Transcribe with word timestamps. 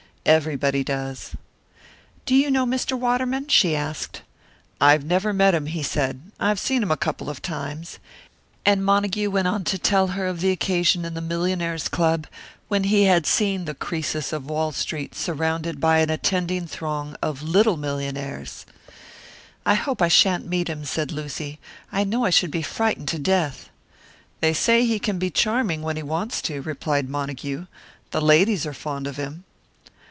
"Everybody 0.23 0.83
does." 0.83 1.31
"Do 2.27 2.35
you 2.35 2.51
know 2.51 2.65
Mr. 2.67 2.95
Waterman?" 2.97 3.47
she 3.47 3.75
asked. 3.75 4.21
"I 4.79 4.91
have 4.91 5.03
never 5.03 5.33
met 5.33 5.55
him," 5.55 5.65
he 5.65 5.81
said. 5.81 6.21
"I 6.39 6.49
have 6.49 6.59
seen 6.59 6.83
him 6.83 6.91
a 6.91 6.95
couple 6.95 7.27
of 7.27 7.41
times." 7.41 7.97
And 8.63 8.85
Montague 8.85 9.31
went 9.31 9.47
on 9.47 9.63
to 9.63 9.79
tell 9.79 10.09
her 10.09 10.27
of 10.27 10.39
the 10.39 10.51
occasion 10.51 11.05
in 11.05 11.15
the 11.15 11.21
Millonaires' 11.21 11.89
Club, 11.89 12.27
when 12.67 12.83
he 12.85 13.05
had 13.05 13.25
seen 13.25 13.65
the 13.65 13.73
Croesus 13.73 14.31
of 14.31 14.45
Wall 14.47 14.71
Street 14.71 15.15
surrounded 15.15 15.79
by 15.79 15.97
an 15.97 16.11
attending 16.11 16.67
throng 16.67 17.15
of 17.23 17.41
"little 17.41 17.75
millionaires." 17.75 18.67
"I 19.65 19.73
hope 19.73 20.03
I 20.03 20.07
shan't 20.07 20.45
meet 20.45 20.67
him," 20.69 20.85
said 20.85 21.11
Lucy. 21.11 21.57
"I 21.91 22.03
know 22.03 22.25
I 22.25 22.29
should 22.29 22.51
be 22.51 22.61
frightened 22.61 23.07
to 23.07 23.17
death." 23.19 23.69
"They 24.39 24.53
say 24.53 24.85
he 24.85 24.99
can 24.99 25.17
be 25.17 25.31
charming 25.31 25.81
when 25.81 25.97
he 25.97 26.03
wants 26.03 26.43
to," 26.43 26.61
replied 26.61 27.09
Montague. 27.09 27.65
"The 28.11 28.21
ladies 28.21 28.67
are 28.67 28.73
fond 28.75 29.07
of 29.07 29.17
him." 29.17 29.45